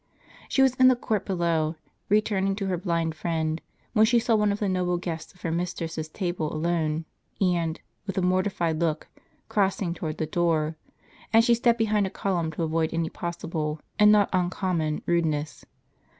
[0.49, 1.75] She was in the court below,
[2.09, 3.61] returning to her blind friend,
[3.93, 7.05] when she saw one of the noble guests of her mistress's table alone,
[7.39, 9.07] and, with a mortified look,
[9.47, 10.75] crossing towards the door,
[11.31, 15.65] and she stepped behind a column to avoid any possible, and not un common, rudeness.